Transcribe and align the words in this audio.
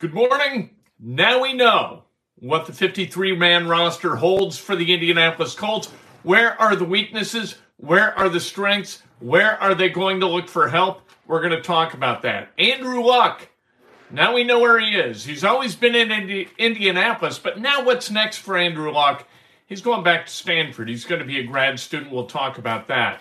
Good 0.00 0.14
morning. 0.14 0.70
Now 1.00 1.42
we 1.42 1.54
know 1.54 2.04
what 2.36 2.66
the 2.66 2.72
53 2.72 3.34
man 3.34 3.66
roster 3.66 4.14
holds 4.14 4.56
for 4.56 4.76
the 4.76 4.94
Indianapolis 4.94 5.56
Colts. 5.56 5.88
Where 6.22 6.52
are 6.62 6.76
the 6.76 6.84
weaknesses? 6.84 7.56
Where 7.78 8.16
are 8.16 8.28
the 8.28 8.38
strengths? 8.38 9.02
Where 9.18 9.60
are 9.60 9.74
they 9.74 9.88
going 9.88 10.20
to 10.20 10.28
look 10.28 10.46
for 10.46 10.68
help? 10.68 11.02
We're 11.26 11.40
going 11.40 11.50
to 11.50 11.60
talk 11.60 11.94
about 11.94 12.22
that. 12.22 12.50
Andrew 12.56 13.02
Luck. 13.02 13.48
Now 14.08 14.34
we 14.34 14.44
know 14.44 14.60
where 14.60 14.78
he 14.78 14.94
is. 14.94 15.24
He's 15.24 15.42
always 15.42 15.74
been 15.74 15.96
in 15.96 16.12
Indi- 16.12 16.48
Indianapolis, 16.58 17.40
but 17.40 17.58
now 17.58 17.84
what's 17.84 18.08
next 18.08 18.36
for 18.38 18.56
Andrew 18.56 18.92
Luck? 18.92 19.26
He's 19.66 19.80
going 19.80 20.04
back 20.04 20.26
to 20.26 20.32
Stanford. 20.32 20.88
He's 20.88 21.06
going 21.06 21.22
to 21.22 21.26
be 21.26 21.40
a 21.40 21.44
grad 21.44 21.80
student. 21.80 22.12
We'll 22.12 22.26
talk 22.26 22.56
about 22.56 22.86
that. 22.86 23.20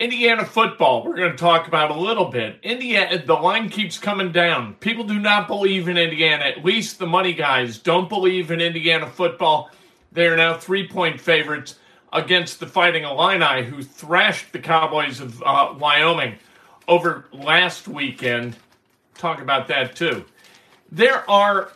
Indiana 0.00 0.46
football, 0.46 1.04
we're 1.04 1.14
going 1.14 1.30
to 1.30 1.36
talk 1.36 1.68
about 1.68 1.90
a 1.90 1.94
little 1.94 2.24
bit. 2.24 2.58
Indiana, 2.62 3.22
the 3.22 3.34
line 3.34 3.68
keeps 3.68 3.98
coming 3.98 4.32
down. 4.32 4.72
People 4.76 5.04
do 5.04 5.18
not 5.18 5.46
believe 5.46 5.88
in 5.88 5.98
Indiana. 5.98 6.44
At 6.44 6.64
least 6.64 6.98
the 6.98 7.06
money 7.06 7.34
guys 7.34 7.76
don't 7.76 8.08
believe 8.08 8.50
in 8.50 8.62
Indiana 8.62 9.06
football. 9.06 9.70
They 10.10 10.26
are 10.26 10.38
now 10.38 10.56
three 10.56 10.88
point 10.88 11.20
favorites 11.20 11.74
against 12.14 12.60
the 12.60 12.66
Fighting 12.66 13.04
Illini, 13.04 13.62
who 13.64 13.82
thrashed 13.82 14.54
the 14.54 14.58
Cowboys 14.58 15.20
of 15.20 15.42
uh, 15.42 15.74
Wyoming 15.78 16.36
over 16.88 17.26
last 17.30 17.86
weekend. 17.86 18.56
Talk 19.18 19.42
about 19.42 19.68
that 19.68 19.94
too. 19.94 20.24
There 20.90 21.28
are 21.30 21.72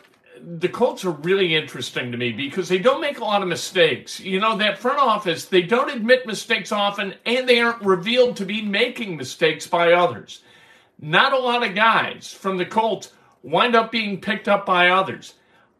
the 0.47 0.69
Colts 0.69 1.03
are 1.03 1.11
really 1.11 1.55
interesting 1.55 2.11
to 2.11 2.17
me 2.17 2.31
because 2.31 2.69
they 2.69 2.77
don't 2.77 3.01
make 3.01 3.17
a 3.17 3.23
lot 3.23 3.41
of 3.41 3.47
mistakes. 3.47 4.19
You 4.19 4.39
know, 4.39 4.55
that 4.57 4.77
front 4.77 4.99
office, 4.99 5.45
they 5.45 5.63
don't 5.63 5.89
admit 5.89 6.27
mistakes 6.27 6.71
often 6.71 7.15
and 7.25 7.49
they 7.49 7.59
aren't 7.59 7.81
revealed 7.81 8.37
to 8.37 8.45
be 8.45 8.61
making 8.61 9.17
mistakes 9.17 9.65
by 9.65 9.93
others. 9.93 10.43
Not 11.01 11.33
a 11.33 11.39
lot 11.39 11.65
of 11.65 11.73
guys 11.73 12.31
from 12.31 12.57
the 12.57 12.65
Colts 12.65 13.11
wind 13.41 13.75
up 13.75 13.91
being 13.91 14.21
picked 14.21 14.47
up 14.47 14.67
by 14.67 14.89
others. 14.89 15.33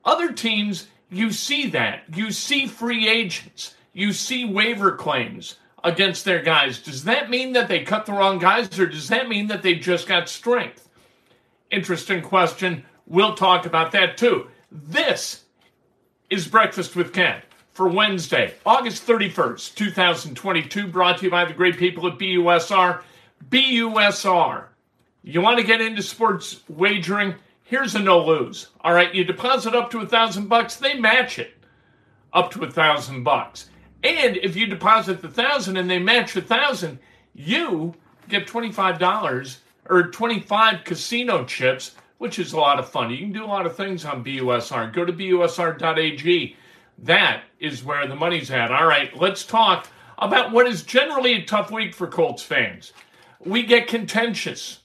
Other 0.04 0.34
teams, 0.34 0.88
you 1.12 1.32
see 1.32 1.70
that. 1.70 2.04
You 2.16 2.32
see 2.32 2.66
free 2.66 3.08
agents. 3.08 3.76
You 3.94 4.14
see 4.14 4.46
waiver 4.46 4.94
claims 4.94 5.58
against 5.84 6.26
their 6.26 6.42
guys. 6.42 6.80
Does 6.80 7.04
that 7.04 7.30
mean 7.30 7.54
that 7.54 7.68
they 7.68 7.84
cut 7.84 8.08
the 8.08 8.14
wrong 8.14 8.40
guys 8.40 8.80
or 8.80 8.88
does 8.88 9.10
that 9.10 9.30
mean 9.30 9.46
that 9.48 9.62
they 9.62 9.76
just 9.76 10.08
got 10.08 10.28
strength? 10.28 10.90
Interesting 11.70 12.24
question. 12.24 12.84
We'll 13.06 13.36
talk 13.36 13.68
about 13.68 13.92
that 13.92 14.18
too. 14.18 14.50
This 14.84 15.46
is 16.30 16.50
Breakfast 16.50 16.98
with 16.98 17.14
Kent 17.14 17.46
for 17.72 17.88
Wednesday, 17.88 18.56
August 18.66 19.08
31st, 19.08 19.74
2022, 19.74 20.88
brought 20.88 21.20
to 21.20 21.26
you 21.26 21.32
by 21.32 21.46
the 21.46 21.54
great 21.54 21.78
people 21.78 22.06
at 22.08 22.20
BUSR. 22.20 23.02
BUSR. 23.50 24.66
You 25.24 25.40
want 25.40 25.60
to 25.60 25.66
get 25.66 25.80
into 25.80 26.04
sports 26.04 26.60
wagering? 26.68 27.36
Here's 27.64 27.96
a 27.96 28.00
no 28.00 28.26
lose. 28.26 28.68
All 28.82 28.94
right, 28.94 29.16
you 29.16 29.24
deposit 29.24 29.74
up 29.74 29.92
to 29.92 30.02
a 30.02 30.08
thousand 30.08 30.50
bucks, 30.50 30.76
they 30.76 30.96
match 30.96 31.40
it 31.40 31.54
up 32.34 32.52
to 32.52 32.66
a 32.66 32.70
thousand 32.70 33.24
bucks. 33.24 33.70
And 34.04 34.36
if 34.36 34.58
you 34.58 34.66
deposit 34.66 35.22
the 35.22 35.30
thousand 35.30 35.78
and 35.78 35.90
they 35.90 36.00
match 36.00 36.36
a 36.36 36.42
thousand, 36.42 37.00
you 37.34 37.96
get 38.28 38.46
$25 38.46 39.58
or 39.90 40.12
25 40.12 40.84
casino 40.84 41.46
chips 41.46 41.96
which 42.18 42.40
is 42.40 42.54
a 42.54 42.60
lot 42.60 42.80
of 42.80 42.90
fun. 42.90 43.12
You 43.12 43.18
can 43.18 43.32
do 43.32 43.44
a 43.44 43.48
lot 43.48 43.66
of 43.66 43.76
things 43.76 44.06
on 44.06 44.24
BUSR. 44.24 44.94
Go 44.94 45.06
to 45.06 45.14
busr.ag. 45.14 46.56
That 47.00 47.44
is 47.60 47.84
where 47.84 48.08
the 48.08 48.16
money's 48.16 48.52
at. 48.52 48.72
All 48.72 48.86
right, 48.86 49.16
let's 49.18 49.46
talk 49.46 49.88
about 50.18 50.52
what 50.52 50.68
is 50.68 50.84
generally 50.84 51.34
a 51.34 51.46
tough 51.46 51.72
week 51.72 51.94
for 51.94 52.08
Colts 52.08 52.44
fans. 52.44 52.94
We 53.40 53.64
get 53.64 53.88
contentious, 53.88 54.80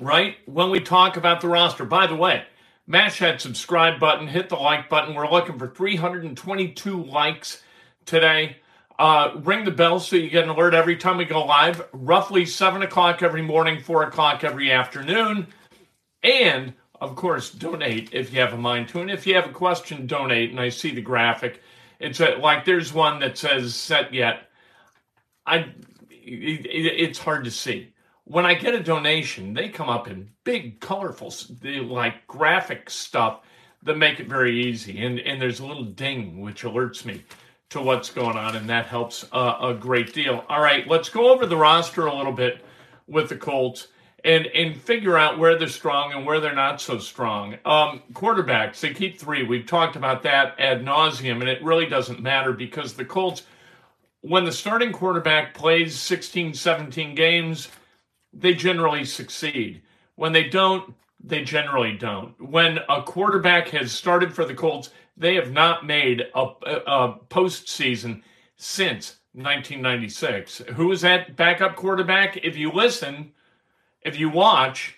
right, 0.00 0.36
when 0.46 0.70
we 0.70 0.80
talk 0.80 1.16
about 1.16 1.40
the 1.40 1.48
roster. 1.48 1.84
By 1.84 2.06
the 2.08 2.16
way, 2.16 2.44
mash 2.86 3.20
that 3.20 3.40
subscribe 3.40 4.00
button, 4.00 4.26
hit 4.26 4.48
the 4.48 4.56
like 4.56 4.88
button. 4.88 5.14
We're 5.14 5.30
looking 5.30 5.58
for 5.58 5.68
322 5.68 7.04
likes 7.04 7.62
today. 8.04 8.56
Uh, 8.98 9.32
ring 9.44 9.64
the 9.64 9.70
bell 9.70 10.00
so 10.00 10.16
you 10.16 10.30
get 10.30 10.44
an 10.44 10.50
alert 10.50 10.72
every 10.72 10.96
time 10.96 11.18
we 11.18 11.24
go 11.24 11.44
live. 11.44 11.86
Roughly 11.92 12.46
7 12.46 12.82
o'clock 12.82 13.22
every 13.22 13.42
morning, 13.42 13.80
4 13.80 14.04
o'clock 14.04 14.42
every 14.42 14.72
afternoon. 14.72 15.46
And 16.22 16.74
of 17.00 17.14
course, 17.14 17.50
donate 17.50 18.10
if 18.12 18.32
you 18.32 18.40
have 18.40 18.52
a 18.52 18.58
mind 18.58 18.88
to. 18.88 19.00
And 19.00 19.10
if 19.10 19.26
you 19.26 19.34
have 19.34 19.46
a 19.46 19.52
question, 19.52 20.06
donate. 20.06 20.50
And 20.50 20.60
I 20.60 20.68
see 20.68 20.94
the 20.94 21.00
graphic. 21.00 21.62
It's 21.98 22.20
a, 22.20 22.36
like 22.36 22.64
there's 22.64 22.92
one 22.92 23.20
that 23.20 23.38
says 23.38 23.74
set 23.74 24.12
yet. 24.12 24.48
I 25.46 25.72
it, 26.10 26.66
it's 26.66 27.18
hard 27.18 27.44
to 27.44 27.50
see. 27.50 27.92
When 28.24 28.44
I 28.44 28.54
get 28.54 28.74
a 28.74 28.82
donation, 28.82 29.54
they 29.54 29.68
come 29.68 29.88
up 29.88 30.08
in 30.08 30.30
big, 30.42 30.80
colorful, 30.80 31.32
like 31.62 32.26
graphic 32.26 32.90
stuff 32.90 33.42
that 33.82 33.96
make 33.96 34.18
it 34.18 34.28
very 34.28 34.66
easy. 34.66 35.04
And 35.04 35.20
and 35.20 35.40
there's 35.40 35.60
a 35.60 35.66
little 35.66 35.84
ding 35.84 36.40
which 36.40 36.64
alerts 36.64 37.04
me 37.04 37.24
to 37.70 37.80
what's 37.80 38.10
going 38.10 38.36
on, 38.36 38.56
and 38.56 38.68
that 38.68 38.86
helps 38.86 39.24
uh, 39.32 39.58
a 39.60 39.74
great 39.74 40.12
deal. 40.12 40.44
All 40.48 40.60
right, 40.60 40.86
let's 40.88 41.08
go 41.08 41.32
over 41.32 41.46
the 41.46 41.56
roster 41.56 42.06
a 42.06 42.14
little 42.14 42.32
bit 42.32 42.64
with 43.06 43.28
the 43.28 43.36
Colts 43.36 43.88
and 44.26 44.46
and 44.48 44.76
figure 44.76 45.16
out 45.16 45.38
where 45.38 45.56
they're 45.56 45.68
strong 45.68 46.12
and 46.12 46.26
where 46.26 46.40
they're 46.40 46.54
not 46.54 46.80
so 46.80 46.98
strong. 46.98 47.54
Um, 47.64 48.02
quarterbacks, 48.12 48.80
they 48.80 48.92
keep 48.92 49.18
three. 49.18 49.44
We've 49.44 49.66
talked 49.66 49.94
about 49.94 50.24
that 50.24 50.58
ad 50.58 50.84
nauseum, 50.84 51.40
and 51.40 51.48
it 51.48 51.62
really 51.62 51.86
doesn't 51.86 52.20
matter 52.20 52.52
because 52.52 52.94
the 52.94 53.04
Colts, 53.04 53.44
when 54.22 54.44
the 54.44 54.52
starting 54.52 54.92
quarterback 54.92 55.54
plays 55.54 55.98
16, 55.98 56.54
17 56.54 57.14
games, 57.14 57.68
they 58.32 58.52
generally 58.52 59.04
succeed. 59.04 59.82
When 60.16 60.32
they 60.32 60.48
don't, 60.48 60.94
they 61.22 61.44
generally 61.44 61.96
don't. 61.96 62.34
When 62.40 62.80
a 62.88 63.02
quarterback 63.02 63.68
has 63.68 63.92
started 63.92 64.34
for 64.34 64.44
the 64.44 64.54
Colts, 64.54 64.90
they 65.16 65.36
have 65.36 65.52
not 65.52 65.86
made 65.86 66.22
a, 66.34 66.40
a 66.42 67.14
postseason 67.30 68.22
since 68.56 69.18
1996. 69.34 70.62
Who 70.74 70.90
is 70.90 71.02
that 71.02 71.36
backup 71.36 71.76
quarterback? 71.76 72.38
If 72.38 72.56
you 72.56 72.72
listen, 72.72 73.32
if 74.06 74.18
you 74.18 74.30
watch, 74.30 74.96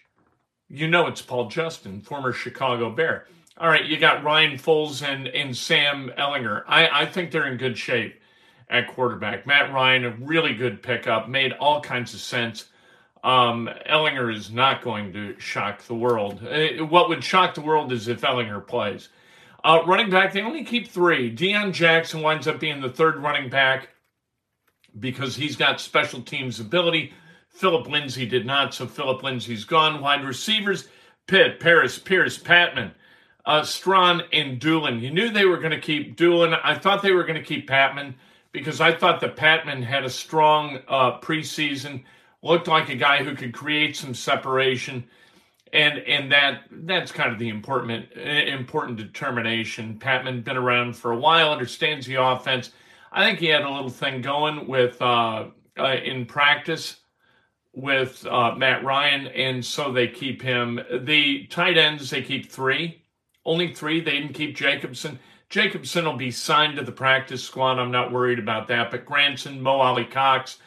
you 0.68 0.86
know 0.86 1.06
it's 1.06 1.22
Paul 1.22 1.48
Justin, 1.48 2.02
former 2.02 2.32
Chicago 2.32 2.90
Bear. 2.90 3.26
All 3.56 3.68
right, 3.68 3.84
you 3.84 3.98
got 3.98 4.22
Ryan 4.22 4.58
Foles 4.58 5.02
and, 5.02 5.26
and 5.28 5.56
Sam 5.56 6.12
Ehlinger. 6.16 6.62
I, 6.68 7.02
I 7.02 7.06
think 7.06 7.30
they're 7.30 7.46
in 7.50 7.56
good 7.56 7.78
shape 7.78 8.20
at 8.68 8.86
quarterback. 8.86 9.46
Matt 9.46 9.72
Ryan, 9.72 10.04
a 10.04 10.10
really 10.10 10.54
good 10.54 10.82
pickup, 10.82 11.28
made 11.28 11.52
all 11.52 11.80
kinds 11.80 12.12
of 12.12 12.20
sense. 12.20 12.66
Um, 13.24 13.68
Ehlinger 13.88 14.32
is 14.32 14.52
not 14.52 14.82
going 14.82 15.12
to 15.14 15.40
shock 15.40 15.82
the 15.84 15.94
world. 15.94 16.46
Uh, 16.46 16.84
what 16.84 17.08
would 17.08 17.24
shock 17.24 17.54
the 17.54 17.62
world 17.62 17.90
is 17.90 18.08
if 18.08 18.20
Ehlinger 18.20 18.64
plays. 18.64 19.08
Uh, 19.64 19.80
running 19.86 20.10
back, 20.10 20.32
they 20.32 20.42
only 20.42 20.64
keep 20.64 20.86
three. 20.86 21.34
Deon 21.34 21.72
Jackson 21.72 22.20
winds 22.20 22.46
up 22.46 22.60
being 22.60 22.80
the 22.80 22.90
third 22.90 23.16
running 23.16 23.48
back 23.48 23.88
because 25.00 25.34
he's 25.34 25.56
got 25.56 25.80
special 25.80 26.20
teams 26.20 26.60
ability. 26.60 27.12
Philip 27.48 27.88
Lindsay 27.88 28.26
did 28.26 28.46
not, 28.46 28.72
so 28.72 28.86
Philip 28.86 29.22
Lindsay's 29.22 29.64
gone. 29.64 30.00
Wide 30.00 30.24
receivers, 30.24 30.88
Pitt, 31.26 31.60
Parris, 31.60 31.98
Pierce, 31.98 32.38
Patmon, 32.38 32.92
uh, 33.44 33.62
Strachan, 33.62 34.22
and 34.32 34.60
Dulin. 34.60 35.00
You 35.00 35.10
knew 35.10 35.30
they 35.30 35.44
were 35.44 35.58
going 35.58 35.72
to 35.72 35.80
keep 35.80 36.16
Dulin. 36.16 36.58
I 36.62 36.74
thought 36.74 37.02
they 37.02 37.12
were 37.12 37.24
going 37.24 37.38
to 37.38 37.44
keep 37.44 37.68
Patmon 37.68 38.14
because 38.52 38.80
I 38.80 38.92
thought 38.92 39.20
that 39.20 39.36
Patmon 39.36 39.82
had 39.82 40.04
a 40.04 40.10
strong 40.10 40.78
uh, 40.88 41.18
preseason, 41.20 42.04
looked 42.42 42.68
like 42.68 42.88
a 42.88 42.94
guy 42.94 43.22
who 43.22 43.34
could 43.34 43.52
create 43.52 43.96
some 43.96 44.14
separation. 44.14 45.04
And 45.72 45.98
and 45.98 46.32
that 46.32 46.62
that's 46.70 47.12
kind 47.12 47.30
of 47.30 47.38
the 47.38 47.50
important 47.50 48.10
important 48.16 48.96
determination. 48.96 49.98
Patmon 49.98 50.42
been 50.42 50.56
around 50.56 50.96
for 50.96 51.12
a 51.12 51.18
while, 51.18 51.52
understands 51.52 52.06
the 52.06 52.14
offense. 52.14 52.70
I 53.12 53.24
think 53.24 53.38
he 53.38 53.46
had 53.46 53.62
a 53.62 53.70
little 53.70 53.90
thing 53.90 54.22
going 54.22 54.66
with 54.66 55.00
uh, 55.02 55.48
uh, 55.78 55.96
in 56.02 56.24
practice 56.24 57.00
with 57.78 58.26
uh, 58.26 58.54
Matt 58.56 58.84
Ryan, 58.84 59.28
and 59.28 59.64
so 59.64 59.92
they 59.92 60.08
keep 60.08 60.42
him. 60.42 60.80
The 60.90 61.46
tight 61.46 61.78
ends, 61.78 62.10
they 62.10 62.22
keep 62.22 62.50
three, 62.50 63.02
only 63.44 63.72
three. 63.72 64.00
They 64.00 64.12
didn't 64.12 64.32
keep 64.32 64.56
Jacobson. 64.56 65.18
Jacobson 65.48 66.04
will 66.04 66.16
be 66.16 66.32
signed 66.32 66.76
to 66.76 66.84
the 66.84 66.92
practice 66.92 67.42
squad. 67.42 67.78
I'm 67.78 67.92
not 67.92 68.12
worried 68.12 68.40
about 68.40 68.66
that. 68.68 68.90
But 68.90 69.06
Granson, 69.06 69.62
Mo 69.62 69.80
Alie-Cox, 69.80 70.58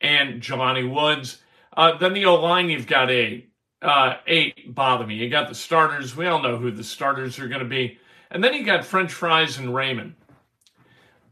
and 0.00 0.42
Jelani 0.42 0.92
Woods. 0.92 1.40
Uh, 1.76 1.96
then 1.98 2.12
the 2.12 2.26
O 2.26 2.34
line, 2.34 2.68
you've 2.68 2.86
got 2.86 3.10
eight. 3.10 3.52
Uh, 3.80 4.16
eight 4.26 4.74
bother 4.74 5.06
me. 5.06 5.14
You 5.14 5.30
got 5.30 5.48
the 5.48 5.54
starters. 5.54 6.16
We 6.16 6.26
all 6.26 6.42
know 6.42 6.56
who 6.56 6.70
the 6.72 6.82
starters 6.82 7.38
are 7.38 7.48
going 7.48 7.60
to 7.60 7.68
be. 7.68 7.98
And 8.30 8.42
then 8.42 8.54
you 8.54 8.64
got 8.64 8.84
French 8.84 9.12
fries 9.12 9.58
and 9.58 9.74
Raymond. 9.74 10.14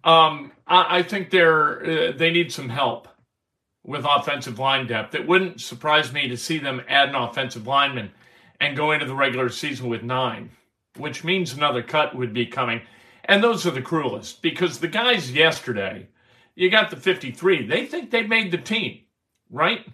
Um, 0.04 0.52
I, 0.66 0.98
I, 0.98 1.02
think 1.02 1.30
they're 1.30 2.10
uh, 2.10 2.12
they 2.12 2.30
need 2.30 2.52
some 2.52 2.68
help 2.68 3.08
with 3.84 4.06
offensive 4.08 4.58
line 4.58 4.86
depth. 4.86 5.14
It 5.14 5.26
wouldn't 5.26 5.60
surprise 5.60 6.12
me 6.12 6.26
to 6.28 6.36
see 6.36 6.58
them 6.58 6.82
add 6.88 7.10
an 7.10 7.14
offensive 7.14 7.66
lineman 7.66 8.10
and 8.60 8.76
go 8.76 8.92
into 8.92 9.06
the 9.06 9.14
regular 9.14 9.50
season 9.50 9.88
with 9.88 10.02
nine, 10.02 10.50
which 10.96 11.22
means 11.22 11.52
another 11.52 11.82
cut 11.82 12.14
would 12.14 12.32
be 12.32 12.46
coming. 12.46 12.80
And 13.26 13.42
those 13.42 13.66
are 13.66 13.70
the 13.70 13.82
cruelest 13.82 14.42
because 14.42 14.78
the 14.78 14.88
guys 14.88 15.30
yesterday, 15.30 16.08
you 16.54 16.70
got 16.70 16.90
the 16.90 16.96
53, 16.96 17.66
they 17.66 17.86
think 17.86 18.10
they 18.10 18.26
made 18.26 18.50
the 18.50 18.58
team, 18.58 19.00
right? 19.50 19.86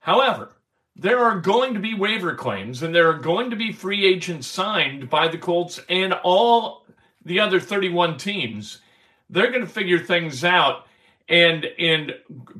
However, 0.00 0.52
there 0.96 1.18
are 1.18 1.40
going 1.40 1.74
to 1.74 1.80
be 1.80 1.94
waiver 1.94 2.34
claims 2.34 2.82
and 2.82 2.94
there 2.94 3.10
are 3.10 3.18
going 3.18 3.50
to 3.50 3.56
be 3.56 3.72
free 3.72 4.06
agents 4.06 4.46
signed 4.46 5.10
by 5.10 5.28
the 5.28 5.38
Colts 5.38 5.80
and 5.88 6.12
all 6.12 6.86
the 7.24 7.38
other 7.38 7.60
31 7.60 8.16
teams. 8.16 8.80
They're 9.28 9.50
going 9.50 9.60
to 9.60 9.66
figure 9.66 9.98
things 9.98 10.42
out 10.42 10.86
and 11.28 11.66
and 11.78 12.14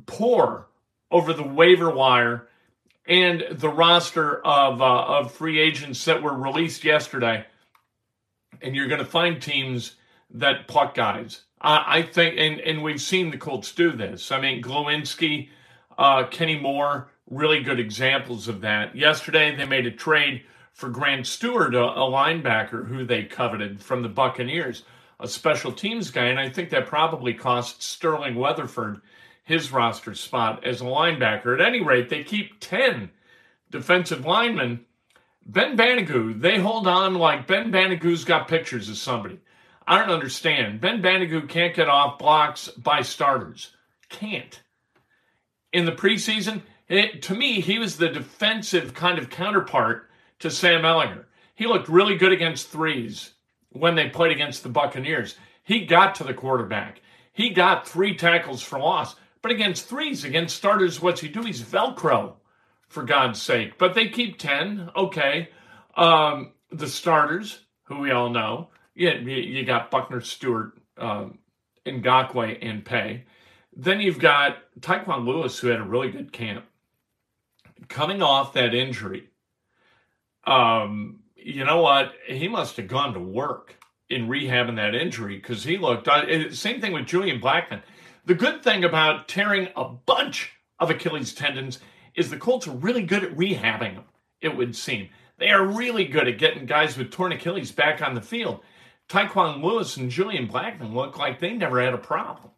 pour 0.07 0.67
over 1.11 1.33
the 1.33 1.43
waiver 1.43 1.91
wire 1.91 2.49
and 3.07 3.45
the 3.51 3.69
roster 3.69 4.45
of 4.45 4.81
uh, 4.81 5.05
of 5.05 5.33
free 5.33 5.61
agents 5.61 6.05
that 6.05 6.23
were 6.23 6.37
released 6.37 6.85
yesterday. 6.85 7.47
And 8.63 8.75
you're 8.75 8.89
going 8.89 9.05
to 9.05 9.05
find 9.05 9.41
teams 9.41 9.97
that 10.31 10.67
pluck 10.67 10.95
guys. 10.95 11.43
I 11.61 12.03
think, 12.03 12.37
and, 12.39 12.61
and 12.61 12.83
we've 12.83 13.01
seen 13.01 13.31
the 13.31 13.39
Colts 13.39 13.73
do 13.73 13.91
this. 13.91 14.31
I 14.31 14.41
mean, 14.41 14.63
Glowinski, 14.63 15.49
uh, 15.99 16.25
Kenny 16.27 16.59
Moore, 16.59 17.09
really 17.29 17.63
good 17.63 17.81
examples 17.81 18.47
of 18.47 18.61
that. 18.61 18.95
Yesterday, 18.95 19.57
they 19.57 19.65
made 19.65 19.87
a 19.87 19.91
trade 19.91 20.43
for 20.73 20.91
Grant 20.91 21.25
Stuard, 21.25 21.75
a, 21.75 21.83
a 21.83 22.11
linebacker 22.11 22.87
who 22.87 23.05
they 23.05 23.25
coveted 23.25 23.83
from 23.83 24.03
the 24.03 24.09
Buccaneers, 24.09 24.85
a 25.19 25.27
special 25.27 25.73
teams 25.73 26.11
guy. 26.11 26.27
And 26.27 26.39
I 26.39 26.51
think 26.51 26.71
that 26.71 26.87
probably 26.87 27.33
cost 27.33 27.83
Sterling 27.83 28.35
Weatherford 28.35 29.01
his 29.47 29.71
roster 29.73 30.13
spot 30.15 30.65
as 30.65 30.81
a 30.81 30.85
linebacker. 30.85 31.55
At 31.55 31.67
any 31.67 31.83
rate, 31.83 32.11
they 32.11 32.25
keep 32.25 32.59
10 32.61 33.11
defensive 33.71 34.27
linemen. 34.27 34.85
Ben 35.47 35.77
Banogu, 35.77 36.39
they 36.41 36.59
hold 36.59 36.89
on 36.89 37.15
like 37.15 37.47
Ben 37.47 37.71
Banogu's 37.71 38.25
got 38.25 38.49
pictures 38.49 38.89
of 38.89 38.99
somebody. 38.99 39.39
I 39.87 39.99
don't 39.99 40.11
understand. 40.11 40.81
Ben 40.81 41.01
Banogu 41.01 41.49
can't 41.49 41.77
get 41.77 41.89
off 41.89 42.19
blocks 42.19 42.69
by 42.71 43.03
starters. 43.03 43.71
Can't. 44.09 44.61
In 45.73 45.85
the 45.85 45.93
preseason, 45.93 46.63
it, 46.89 47.23
to 47.23 47.35
me, 47.35 47.61
he 47.61 47.79
was 47.79 47.97
the 47.97 48.09
defensive 48.09 48.95
kind 48.95 49.17
of 49.17 49.31
counterpart 49.31 50.11
to 50.41 50.51
Sam 50.51 50.83
Ehlinger. 50.83 51.25
He 51.55 51.67
looked 51.67 51.89
really 51.89 52.17
good 52.17 52.33
against 52.33 52.69
threes 52.69 53.35
when 53.71 53.95
they 53.95 54.09
played 54.09 54.33
against 54.33 54.65
the 54.65 54.69
Buccaneers. 54.69 55.37
He 55.63 55.87
got 55.87 56.17
to 56.17 56.25
the 56.25 56.35
quarterback. 56.35 57.01
He 57.33 57.51
got 57.51 57.87
three 57.87 58.17
tackles 58.17 58.63
for 58.63 58.81
loss. 58.81 59.15
But 59.47 59.55
against 59.55 59.87
threes, 59.87 60.25
against 60.25 60.57
starters, 60.57 61.01
what's 61.01 61.21
he 61.21 61.29
do? 61.29 61.43
He's 61.43 61.63
Velcro, 61.63 62.33
for 62.89 63.05
God's 63.05 63.41
sake. 63.41 63.79
But 63.79 63.95
they 63.95 64.09
keep 64.09 64.41
10. 64.41 64.91
Okay. 64.97 65.51
Um, 65.97 66.51
the 66.73 66.89
starters, 66.89 67.61
who 67.85 68.01
we 68.01 68.11
all 68.11 68.29
know, 68.29 68.71
yeah, 68.97 69.15
you 69.15 69.65
got 69.65 69.93
Buckner, 69.93 70.21
Stewart, 70.21 70.73
um, 70.99 71.39
Ngakoue, 71.87 72.59
and 72.61 72.85
Paye. 72.85 73.27
Then 73.73 74.01
you've 74.01 74.19
got 74.19 74.57
Tyquan 74.81 75.25
Lewis, 75.25 75.61
who 75.61 75.69
had 75.69 75.79
a 75.79 75.85
really 75.85 76.11
good 76.11 76.33
camp. 76.33 76.65
Coming 77.89 78.23
off 78.23 78.53
that 78.55 78.75
injury, 78.75 79.29
um, 80.43 81.21
you 81.37 81.65
know 81.65 81.83
what? 81.83 82.15
He 82.27 82.49
must 82.49 82.79
have 82.79 82.89
gone 82.89 83.15
to 83.15 83.21
work 83.21 83.77
in 84.11 84.27
rehabbing 84.27 84.75
that 84.75 84.97
injury 84.97 85.37
because 85.37 85.63
he 85.63 85.79
looked. 85.79 86.09
Uh, 86.09 86.51
same 86.53 86.81
thing 86.81 86.93
with 86.93 87.07
Julian 87.07 87.41
Blackmon. 87.41 87.83
The 88.27 88.35
good 88.35 88.63
thing 88.63 88.83
about 88.83 89.29
tearing 89.29 89.69
a 89.77 89.85
bunch 89.85 90.53
of 90.81 90.91
Achilles 90.91 91.33
tendons 91.33 91.79
is 92.17 92.29
the 92.29 92.37
Colts 92.37 92.67
are 92.67 92.77
really 92.77 93.03
good 93.03 93.23
at 93.23 93.37
rehabbing 93.37 93.95
them, 93.95 94.05
it 94.41 94.57
would 94.57 94.75
seem. 94.75 95.11
They 95.39 95.51
are 95.51 95.65
really 95.65 96.07
good 96.07 96.27
at 96.27 96.39
getting 96.39 96.67
guys 96.67 96.97
with 96.97 97.13
torn 97.13 97.31
Achilles 97.33 97.71
back 97.71 98.03
on 98.03 98.15
the 98.15 98.21
field. 98.21 98.61
Tyquan 99.09 99.63
Lewis 99.63 99.97
and 99.97 100.11
Julian 100.11 100.49
Blackmon 100.49 100.93
look 100.93 101.17
like 101.17 101.39
they 101.39 101.53
never 101.53 101.81
had 101.81 101.95
a 101.95 101.99
problem. 101.99 102.51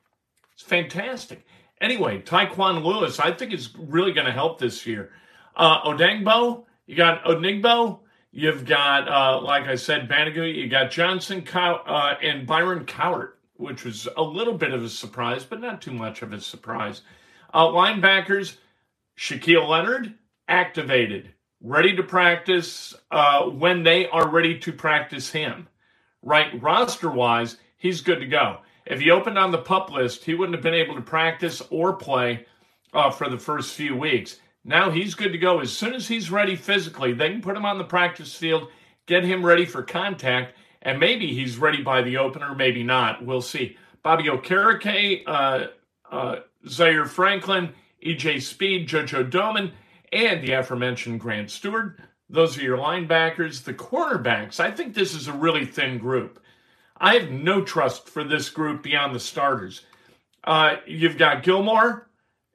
It's 0.54 0.62
fantastic. 0.62 1.44
Anyway, 1.80 2.22
Tyquan 2.22 2.82
Lewis, 2.82 3.20
I 3.20 3.32
think 3.32 3.52
is 3.52 3.76
really 3.76 4.12
going 4.12 4.26
to 4.26 4.32
help 4.32 4.58
this 4.58 4.86
year. 4.86 5.10
Uh, 5.54 5.82
Odengbo, 5.82 6.64
you 6.86 6.96
got 6.96 7.22
Odenigbo, 7.24 7.98
you've 8.32 8.64
got, 8.64 9.06
uh, 9.06 9.42
like 9.42 9.64
I 9.64 9.74
said, 9.74 10.08
Banogu, 10.08 10.52
you 10.54 10.68
got 10.68 10.90
Johnson 10.90 11.42
Cow- 11.42 11.82
uh, 11.84 12.16
and 12.22 12.46
Byron 12.46 12.86
Cowart, 12.86 13.32
which 13.58 13.84
was 13.84 14.08
a 14.16 14.22
little 14.22 14.54
bit 14.54 14.72
of 14.72 14.82
a 14.82 14.88
surprise, 14.88 15.44
but 15.44 15.60
not 15.60 15.82
too 15.82 15.92
much 15.92 16.22
of 16.22 16.32
a 16.32 16.40
surprise. 16.40 17.02
Uh, 17.52 17.66
linebackers, 17.66 18.56
Shaquille 19.18 19.68
Leonard, 19.68 20.14
activated, 20.48 21.34
ready 21.60 21.94
to 21.94 22.02
practice 22.02 22.94
uh, 23.10 23.42
when 23.42 23.82
they 23.82 24.08
are 24.08 24.28
ready 24.28 24.58
to 24.60 24.72
practice 24.72 25.30
him 25.30 25.68
right 26.22 26.60
roster 26.62 27.10
wise, 27.10 27.56
he's 27.76 28.00
good 28.00 28.20
to 28.20 28.26
go. 28.26 28.58
If 28.86 29.00
he 29.00 29.10
opened 29.10 29.38
on 29.38 29.50
the 29.50 29.58
pup 29.58 29.90
list, 29.90 30.24
he 30.24 30.34
wouldn't 30.34 30.56
have 30.56 30.62
been 30.62 30.74
able 30.74 30.94
to 30.94 31.00
practice 31.00 31.62
or 31.70 31.94
play 31.94 32.46
uh, 32.92 33.10
for 33.10 33.28
the 33.28 33.38
first 33.38 33.74
few 33.74 33.96
weeks. 33.96 34.38
Now 34.64 34.90
he's 34.90 35.14
good 35.14 35.32
to 35.32 35.38
go. 35.38 35.60
As 35.60 35.72
soon 35.72 35.94
as 35.94 36.08
he's 36.08 36.30
ready 36.30 36.56
physically, 36.56 37.12
they 37.12 37.30
can 37.30 37.40
put 37.40 37.56
him 37.56 37.64
on 37.64 37.78
the 37.78 37.84
practice 37.84 38.34
field, 38.34 38.68
get 39.06 39.24
him 39.24 39.44
ready 39.44 39.64
for 39.64 39.82
contact, 39.82 40.54
and 40.82 40.98
maybe 40.98 41.34
he's 41.34 41.58
ready 41.58 41.82
by 41.82 42.02
the 42.02 42.16
opener, 42.16 42.54
maybe 42.54 42.82
not. 42.82 43.24
We'll 43.24 43.42
see. 43.42 43.76
Bobby 44.02 44.24
Okereke, 44.24 45.22
uh, 45.26 45.66
uh, 46.10 46.36
Zaire 46.68 47.06
Franklin, 47.06 47.74
EJ 48.04 48.42
Speed, 48.42 48.88
JoJo 48.88 49.30
Domann, 49.30 49.72
and 50.12 50.42
the 50.42 50.52
aforementioned 50.52 51.20
Grant 51.20 51.48
Stuard 51.48 51.96
those 52.30 52.58
are 52.58 52.62
your 52.62 52.78
linebackers. 52.78 53.64
The 53.64 53.74
cornerbacks, 53.74 54.60
I 54.60 54.70
think 54.70 54.94
this 54.94 55.14
is 55.14 55.28
a 55.28 55.32
really 55.32 55.64
thin 55.64 55.98
group. 55.98 56.40
I 56.96 57.14
have 57.14 57.30
no 57.30 57.62
trust 57.62 58.08
for 58.08 58.24
this 58.24 58.50
group 58.50 58.82
beyond 58.82 59.14
the 59.14 59.20
starters. 59.20 59.82
Uh, 60.44 60.76
you've 60.86 61.18
got 61.18 61.42
Gilmore, 61.42 62.08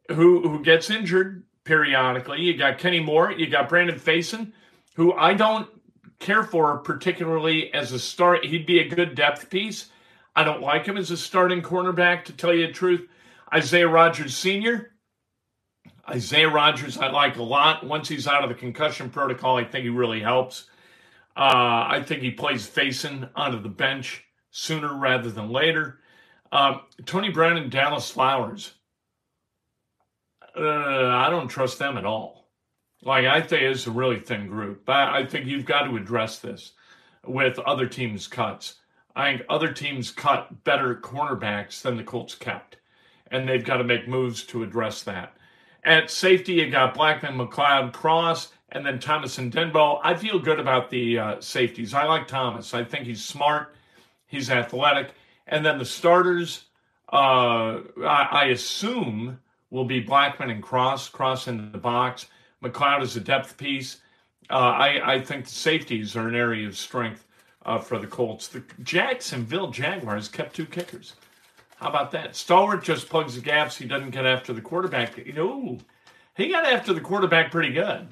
who 0.09 0.47
who 0.47 0.63
gets 0.63 0.89
injured 0.89 1.43
periodically. 1.63 2.41
You 2.41 2.57
got 2.57 2.77
Kenny 2.77 2.99
Moore. 2.99 3.31
You 3.31 3.47
got 3.47 3.69
Brandon 3.69 3.97
Facyson, 3.97 4.51
who 4.95 5.13
I 5.13 5.33
don't 5.33 5.69
care 6.19 6.43
for 6.43 6.77
particularly 6.79 7.73
as 7.73 7.91
a 7.91 7.99
start. 7.99 8.45
He'd 8.45 8.65
be 8.65 8.79
a 8.79 8.87
good 8.87 9.15
depth 9.15 9.49
piece. 9.49 9.89
I 10.35 10.43
don't 10.43 10.61
like 10.61 10.85
him 10.85 10.97
as 10.97 11.11
a 11.11 11.17
starting 11.17 11.61
cornerback, 11.61 12.25
to 12.25 12.33
tell 12.33 12.53
you 12.53 12.67
the 12.67 12.73
truth. 12.73 13.07
Isaiah 13.53 13.87
Rodgers 13.87 14.35
Sr., 14.35 14.93
Isaiah 16.09 16.49
Rodgers, 16.49 16.97
I 16.97 17.09
like 17.09 17.37
a 17.37 17.43
lot. 17.43 17.85
Once 17.85 18.09
he's 18.09 18.27
out 18.27 18.43
of 18.43 18.49
the 18.49 18.55
concussion 18.55 19.09
protocol, 19.09 19.57
I 19.57 19.63
think 19.63 19.83
he 19.83 19.89
really 19.89 20.19
helps. 20.19 20.69
Uh, 21.35 21.87
I 21.87 22.03
think 22.05 22.21
he 22.21 22.31
plays 22.31 22.67
Facyson 22.67 23.29
onto 23.35 23.61
the 23.61 23.69
bench 23.69 24.23
sooner 24.51 24.93
rather 24.97 25.31
than 25.31 25.49
later. 25.49 25.99
Um, 26.51 26.81
Tony 27.05 27.29
Brown 27.29 27.57
and 27.57 27.71
Dallas 27.71 28.11
Flowers, 28.11 28.73
uh, 30.55 31.07
I 31.07 31.29
don't 31.29 31.47
trust 31.47 31.79
them 31.79 31.97
at 31.97 32.05
all. 32.05 32.42
Like, 33.05 33.25
I 33.25 33.41
think 33.41 33.63
it's 33.63 33.87
a 33.87 33.91
really 33.91 34.19
thin 34.19 34.47
group. 34.47 34.85
But 34.85 35.09
I 35.09 35.25
think 35.25 35.45
you've 35.45 35.65
got 35.65 35.83
to 35.83 35.97
address 35.97 36.39
this 36.39 36.71
with 37.25 37.59
other 37.59 37.87
teams' 37.87 38.27
cuts. 38.27 38.75
I 39.15 39.31
think 39.31 39.45
other 39.49 39.71
teams 39.71 40.11
cut 40.11 40.63
better 40.63 40.95
cornerbacks 40.95 41.81
than 41.81 41.97
the 41.97 42.03
Colts 42.03 42.33
kept, 42.33 42.77
and 43.29 43.47
they've 43.47 43.63
got 43.63 43.77
to 43.77 43.83
make 43.83 44.07
moves 44.07 44.43
to 44.45 44.63
address 44.63 45.03
that. 45.03 45.35
At 45.83 46.09
safety, 46.09 46.53
you 46.53 46.71
got 46.71 46.95
Blackmon, 46.95 47.35
McLeod, 47.35 47.93
Cross, 47.93 48.53
and 48.71 48.85
then 48.85 48.99
Thomas 48.99 49.37
and 49.37 49.51
Denbo. 49.51 49.99
I 50.03 50.15
feel 50.15 50.39
good 50.39 50.59
about 50.59 50.89
the 50.89 51.19
uh, 51.19 51.41
safeties. 51.41 51.93
I 51.93 52.05
like 52.05 52.27
Thomas. 52.27 52.73
I 52.73 52.83
think 52.83 53.05
he's 53.05 53.23
smart. 53.23 53.75
He's 54.25 54.49
athletic. 54.49 55.13
And 55.45 55.63
then 55.63 55.77
the 55.77 55.85
starters, 55.85 56.63
uh, 57.11 57.81
I, 58.01 58.27
I, 58.31 58.45
assume, 58.45 59.39
will 59.69 59.85
be 59.85 60.03
Blackmon 60.03 60.49
and 60.49 60.63
Cross. 60.63 61.09
Cross 61.09 61.47
in 61.47 61.71
the 61.71 61.77
box. 61.77 62.25
McLeod 62.63 63.03
is 63.03 63.15
a 63.15 63.19
depth 63.19 63.57
piece. 63.57 63.97
Uh, 64.49 64.53
I, 64.53 65.13
I, 65.15 65.21
think 65.21 65.45
the 65.45 65.51
safeties 65.51 66.15
are 66.15 66.27
an 66.27 66.35
area 66.35 66.67
of 66.67 66.77
strength 66.77 67.25
uh, 67.65 67.79
for 67.79 67.97
the 67.97 68.07
Colts. 68.07 68.47
The 68.47 68.63
Jacksonville 68.81 69.71
Jaguars 69.71 70.27
kept 70.27 70.55
two 70.55 70.65
kickers. 70.65 71.13
How 71.77 71.89
about 71.89 72.11
that? 72.11 72.33
Stallworth 72.33 72.83
just 72.83 73.09
plugs 73.09 73.35
the 73.35 73.41
gaps. 73.41 73.77
He 73.77 73.85
doesn't 73.85 74.11
get 74.11 74.25
after 74.25 74.53
the 74.53 74.61
quarterback. 74.61 75.17
You 75.17 75.33
know, 75.33 75.77
he 76.35 76.49
got 76.49 76.65
after 76.65 76.93
the 76.93 77.01
quarterback 77.01 77.51
pretty 77.51 77.73
good. 77.73 78.07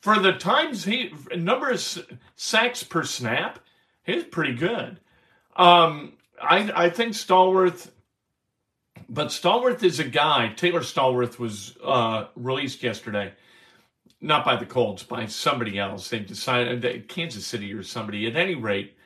For 0.00 0.18
the 0.18 0.32
times 0.32 0.84
he 0.84 1.12
number 1.34 1.70
of 1.70 1.80
sacks 2.36 2.82
per 2.82 3.04
snap, 3.04 3.60
he's 4.04 4.24
pretty 4.24 4.54
good. 4.54 5.00
Um, 5.56 6.12
I 6.40 6.70
I 6.74 6.90
think 6.90 7.14
Stallworth, 7.14 7.90
but 9.08 9.28
Stallworth 9.28 9.82
is 9.82 9.98
a 9.98 10.04
guy. 10.04 10.52
Taylor 10.54 10.80
Stallworth 10.80 11.38
was 11.38 11.76
uh, 11.82 12.26
released 12.36 12.82
yesterday, 12.82 13.32
not 14.20 14.44
by 14.44 14.56
the 14.56 14.66
Colts, 14.66 15.02
by 15.02 15.26
somebody 15.26 15.78
else. 15.78 16.08
They 16.08 16.18
decided 16.18 17.08
Kansas 17.08 17.46
City 17.46 17.72
or 17.72 17.82
somebody. 17.82 18.26
At 18.26 18.36
any 18.36 18.54
rate, 18.54 18.96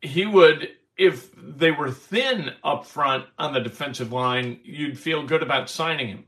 he 0.00 0.26
would 0.26 0.70
if 0.96 1.30
they 1.36 1.70
were 1.70 1.90
thin 1.90 2.52
up 2.62 2.86
front 2.86 3.26
on 3.38 3.52
the 3.52 3.60
defensive 3.60 4.12
line, 4.12 4.60
you'd 4.62 4.98
feel 4.98 5.26
good 5.26 5.42
about 5.42 5.68
signing 5.68 6.08
him. 6.08 6.24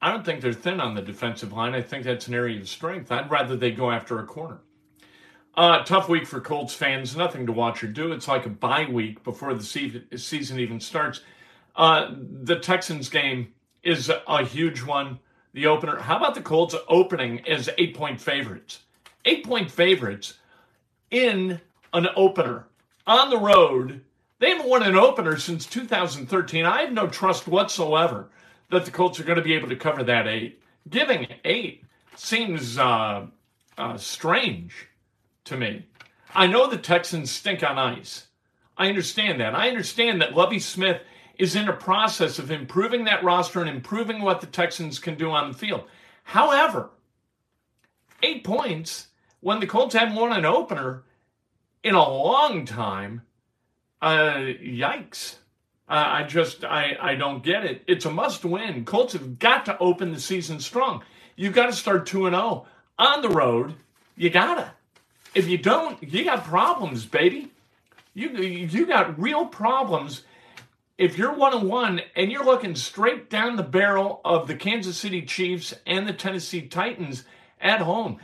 I 0.00 0.10
don't 0.10 0.24
think 0.24 0.40
they're 0.40 0.52
thin 0.52 0.80
on 0.80 0.94
the 0.94 1.02
defensive 1.02 1.52
line. 1.52 1.74
I 1.74 1.82
think 1.82 2.04
that's 2.04 2.28
an 2.28 2.34
area 2.34 2.60
of 2.60 2.68
strength. 2.68 3.10
I'd 3.10 3.30
rather 3.30 3.56
they 3.56 3.70
go 3.70 3.90
after 3.90 4.18
a 4.18 4.26
corner. 4.26 4.60
Uh, 5.54 5.84
tough 5.84 6.08
week 6.08 6.26
for 6.26 6.40
Colts 6.40 6.74
fans. 6.74 7.16
Nothing 7.16 7.46
to 7.46 7.52
watch 7.52 7.84
or 7.84 7.88
do. 7.88 8.12
It's 8.12 8.26
like 8.26 8.46
a 8.46 8.50
bye 8.50 8.86
week 8.90 9.22
before 9.22 9.54
the 9.54 9.62
season 9.62 10.58
even 10.60 10.80
starts. 10.80 11.20
Uh, 11.76 12.14
the 12.18 12.58
Texans 12.58 13.08
game 13.08 13.52
is 13.82 14.10
a 14.26 14.44
huge 14.44 14.82
one. 14.82 15.18
The 15.54 15.66
opener. 15.66 15.98
How 15.98 16.16
about 16.16 16.34
the 16.34 16.40
Colts 16.40 16.74
opening 16.88 17.46
as 17.46 17.68
eight 17.78 17.94
point 17.94 18.20
favorites? 18.20 18.80
Eight 19.24 19.44
point 19.44 19.70
favorites 19.70 20.38
in 21.10 21.60
an 21.92 22.08
opener 22.16 22.66
on 23.06 23.30
the 23.30 23.38
road. 23.38 24.02
They 24.38 24.50
haven't 24.50 24.68
won 24.68 24.82
an 24.82 24.96
opener 24.96 25.38
since 25.38 25.66
2013. 25.66 26.64
I 26.64 26.82
have 26.82 26.92
no 26.92 27.06
trust 27.06 27.46
whatsoever 27.46 28.28
that 28.70 28.84
the 28.84 28.90
Colts 28.90 29.20
are 29.20 29.24
going 29.24 29.36
to 29.36 29.44
be 29.44 29.54
able 29.54 29.68
to 29.68 29.76
cover 29.76 30.02
that 30.02 30.26
eight. 30.26 30.60
Giving 30.88 31.28
eight 31.44 31.84
seems 32.16 32.78
uh, 32.78 33.26
uh, 33.78 33.96
strange 33.98 34.88
to 35.44 35.56
me. 35.56 35.86
I 36.34 36.46
know 36.46 36.68
the 36.68 36.78
Texans 36.78 37.30
stink 37.30 37.62
on 37.62 37.78
ice. 37.78 38.26
I 38.76 38.88
understand 38.88 39.40
that. 39.40 39.54
I 39.54 39.68
understand 39.68 40.20
that 40.20 40.34
Lovie 40.34 40.58
Smith 40.58 41.02
is 41.42 41.56
in 41.56 41.68
a 41.68 41.72
process 41.72 42.38
of 42.38 42.52
improving 42.52 43.02
that 43.02 43.24
roster 43.24 43.60
and 43.60 43.68
improving 43.68 44.22
what 44.22 44.40
the 44.40 44.46
Texans 44.46 45.00
can 45.00 45.16
do 45.16 45.32
on 45.32 45.50
the 45.50 45.58
field. 45.58 45.82
However, 46.22 46.90
eight 48.22 48.44
points 48.44 49.08
when 49.40 49.58
the 49.58 49.66
Colts 49.66 49.96
haven't 49.96 50.14
won 50.14 50.32
an 50.32 50.44
opener 50.44 51.02
in 51.82 51.96
a 51.96 52.08
long 52.08 52.64
time, 52.64 53.22
uh, 54.00 54.34
yikes. 54.36 55.34
Uh, 55.88 56.04
I 56.06 56.22
just, 56.22 56.62
I, 56.62 56.96
I 57.00 57.14
don't 57.16 57.42
get 57.42 57.64
it. 57.64 57.82
It's 57.88 58.04
a 58.04 58.10
must 58.12 58.44
win. 58.44 58.84
Colts 58.84 59.14
have 59.14 59.40
got 59.40 59.66
to 59.66 59.76
open 59.78 60.12
the 60.12 60.20
season 60.20 60.60
strong. 60.60 61.02
You've 61.34 61.54
got 61.54 61.66
to 61.66 61.72
start 61.72 62.06
2 62.06 62.30
0 62.30 62.66
on 63.00 63.20
the 63.20 63.28
road. 63.28 63.74
You 64.14 64.30
got 64.30 64.54
to. 64.54 64.72
If 65.34 65.48
you 65.48 65.58
don't, 65.58 66.00
you 66.04 66.22
got 66.22 66.44
problems, 66.44 67.04
baby. 67.04 67.50
You, 68.14 68.28
you 68.28 68.86
got 68.86 69.18
real 69.20 69.46
problems 69.46 70.22
if 71.02 71.18
you're 71.18 71.34
one 71.34 71.52
and 71.52 71.68
one 71.68 72.00
and 72.14 72.30
you're 72.30 72.44
looking 72.44 72.76
straight 72.76 73.28
down 73.28 73.56
the 73.56 73.62
barrel 73.64 74.20
of 74.24 74.46
the 74.46 74.54
Kansas 74.54 74.96
City 74.96 75.22
Chiefs 75.22 75.74
and 75.84 76.06
the 76.06 76.12
Tennessee 76.12 76.62
Titans 76.62 77.24
at 77.60 77.80
home, 77.80 78.18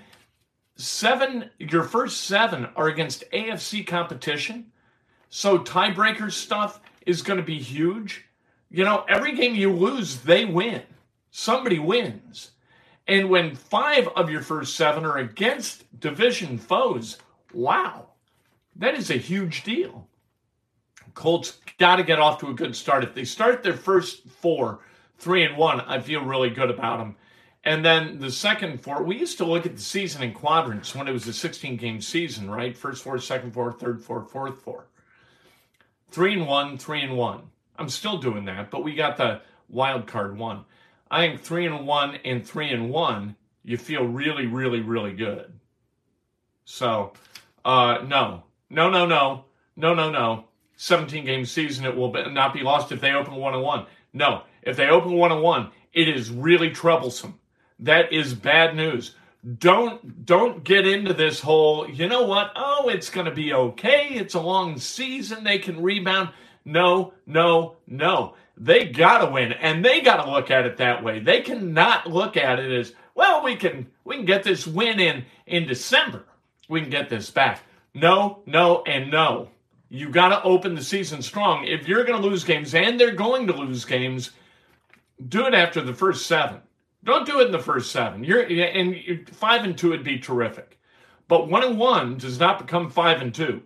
seven, 0.77 1.51
your 1.59 1.83
first 1.83 2.21
seven 2.21 2.69
are 2.77 2.87
against 2.87 3.29
AFC 3.33 3.85
competition. 3.85 4.67
So 5.29 5.59
tiebreaker 5.59 6.31
stuff 6.31 6.81
is 7.05 7.23
going 7.23 7.39
to 7.39 7.45
be 7.45 7.59
huge. 7.59 8.27
You 8.71 8.85
know, 8.85 9.05
every 9.09 9.35
game 9.35 9.57
you 9.57 9.73
lose, 9.73 10.21
they 10.21 10.45
win. 10.45 10.83
Somebody 11.33 11.81
wins. 11.81 12.53
And 13.09 13.29
when 13.29 13.57
five 13.57 14.07
of 14.15 14.31
your 14.31 14.43
first 14.43 14.77
seven 14.77 15.05
are 15.05 15.19
against 15.19 15.99
division 15.99 16.59
foes, 16.59 17.19
wow, 17.53 18.11
that 18.77 18.95
is 18.95 19.11
a 19.11 19.15
huge 19.15 19.65
deal. 19.65 20.08
Colts 21.19 21.59
got 21.79 21.97
to 21.97 22.05
get 22.05 22.21
off 22.21 22.39
to 22.39 22.49
a 22.49 22.55
good 22.55 22.77
start. 22.77 23.03
If 23.03 23.13
they 23.13 23.25
start 23.25 23.65
their 23.65 23.75
first 23.75 24.29
four, 24.29 24.79
three 25.19 25.43
and 25.43 25.57
one, 25.57 25.81
I 25.81 26.01
feel 26.01 26.25
really 26.25 26.49
good 26.49 26.71
about 26.71 26.99
them. 26.99 27.17
And 27.65 27.85
then 27.85 28.21
the 28.21 28.31
second 28.31 28.81
four, 28.81 29.03
we 29.03 29.19
used 29.19 29.37
to 29.39 29.45
look 29.45 29.67
at 29.67 29.75
the 29.75 29.83
season 29.83 30.23
in 30.23 30.33
quadrants 30.33 30.95
when 30.95 31.09
it 31.09 31.13
was 31.13 31.27
a 31.27 31.33
16 31.33 31.77
game 31.77 32.01
season, 32.01 32.49
right? 32.49 32.79
First 32.79 33.03
four, 33.03 33.19
second 33.19 33.53
four, 33.53 33.73
third 33.73 34.01
four, 34.01 34.23
fourth 34.27 34.63
four. 34.63 34.87
Three 36.09 36.35
and 36.35 36.47
one, 36.47 36.79
three 36.79 37.03
and 37.03 37.17
one. 37.17 37.51
I'm 37.77 37.89
still 37.89 38.19
doing 38.19 38.45
that, 38.45 38.71
but 38.71 38.85
we 38.85 38.95
got 38.95 39.17
the 39.17 39.41
wild 39.69 40.07
card 40.07 40.39
one. 40.39 40.67
I 41.11 41.27
think 41.27 41.41
three 41.41 41.67
and 41.67 41.85
one 41.85 42.21
and 42.25 42.47
three 42.47 42.71
and 42.71 42.91
one, 42.91 43.35
you 43.65 43.77
feel 43.77 44.05
really, 44.05 44.47
really, 44.47 44.83
really 44.83 45.15
good. 45.15 45.53
So, 46.65 47.13
uh, 47.65 48.05
no, 48.07 48.45
no, 48.71 48.89
no, 48.89 49.05
no, 49.05 49.47
no, 49.77 49.95
no, 49.95 50.11
no. 50.13 50.48
17 50.79 51.25
game 51.25 51.45
season, 51.45 51.85
it 51.85 51.97
will 51.97 52.13
not 52.31 52.55
be 52.55 52.61
lost 52.61 52.93
if 52.93 53.01
they 53.01 53.13
open 53.13 53.35
one 53.35 53.53
and 53.53 53.63
one. 53.63 53.87
No, 54.13 54.45
if 54.63 54.77
they 54.77 54.89
open 54.89 55.13
one 55.13 55.33
and 55.33 55.43
one, 55.43 55.71
it 55.93 56.09
is 56.09 56.31
really 56.31 56.71
troublesome. 56.71 57.39
That 57.81 58.13
is 58.13 58.33
bad 58.33 58.77
news. 58.77 59.17
Don't 59.59 60.25
don't 60.25 60.63
get 60.63 60.87
into 60.87 61.13
this 61.13 61.41
whole, 61.41 61.89
you 61.91 62.09
know 62.09 62.23
what? 62.23 62.53
Oh, 62.55 62.89
it's 62.89 63.11
going 63.11 63.27
to 63.27 63.35
be 63.35 63.53
okay. 63.53 64.09
It's 64.11 64.35
a 64.35 64.41
long 64.41 64.79
season. 64.79 65.43
They 65.43 65.59
can 65.59 65.83
rebound. 65.83 66.31
No, 66.65 67.13
no, 67.27 67.77
no. 67.87 68.35
They 68.57 68.87
got 68.87 69.19
to 69.19 69.33
win 69.33 69.53
and 69.53 69.85
they 69.85 70.01
got 70.01 70.25
to 70.25 70.31
look 70.31 70.51
at 70.51 70.67
it 70.67 70.77
that 70.77 71.03
way. 71.03 71.19
They 71.19 71.41
cannot 71.41 72.09
look 72.09 72.37
at 72.37 72.61
it 72.61 72.71
as, 72.71 72.93
well, 73.17 73.43
we 73.43 73.57
can 73.57 73.89
we 74.05 74.17
can 74.17 74.25
get 74.25 74.45
this 74.45 74.65
win 74.65 75.01
in 75.01 75.25
in 75.47 75.67
December. 75.67 76.25
We 76.69 76.83
can 76.83 76.91
get 76.91 77.09
this 77.09 77.31
back. 77.31 77.63
No, 77.95 78.43
no, 78.47 78.83
and 78.87 79.11
no. 79.11 79.51
You 79.89 80.11
got 80.11 80.29
to 80.29 80.43
open 80.43 80.75
the 80.75 80.83
season 80.83 81.23
strong. 81.23 81.65
If 81.67 81.89
you're 81.89 82.05
going 82.05 82.21
to 82.21 82.29
lose 82.29 82.45
games, 82.45 82.75
and 82.75 83.01
they're 83.01 83.13
going 83.13 83.47
to 83.47 83.55
lose 83.55 83.85
games, 83.85 84.31
do 85.29 85.47
it 85.47 85.55
after 85.55 85.81
the 85.81 85.95
first 85.95 86.27
seven. 86.27 86.61
Don't 87.05 87.27
do 87.27 87.41
it 87.41 87.47
in 87.47 87.53
the 87.53 87.59
first 87.59 87.91
seven. 87.91 88.23
You're 88.25 88.43
and 88.43 89.29
five 89.31 89.65
and 89.65 89.79
two 89.79 89.91
would 89.91 90.05
be 90.05 90.19
terrific, 90.19 90.79
but 91.27 91.49
one 91.49 91.65
and 91.65 91.79
one 91.79 92.19
does 92.19 92.39
not 92.39 92.59
become 92.59 92.91
five 92.91 93.23
and 93.23 93.35
two. 93.35 93.63